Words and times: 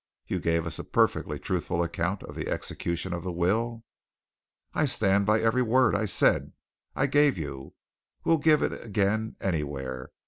You 0.25 0.39
gave 0.39 0.65
us 0.65 0.79
a 0.79 0.83
perfectly 0.83 1.37
truthful 1.37 1.83
account 1.83 2.23
of 2.23 2.33
the 2.33 2.47
execution 2.47 3.13
of 3.13 3.21
the 3.21 3.31
will?" 3.31 3.83
"I 4.73 4.85
stand 4.85 5.27
by 5.27 5.41
every 5.41 5.61
word 5.61 5.93
I 5.95 6.05
said. 6.05 6.53
I 6.95 7.05
gave 7.05 7.37
you 7.37 7.75
will 8.23 8.39
give 8.39 8.63
it 8.63 8.73
again, 8.73 9.35
anywhere! 9.41 10.09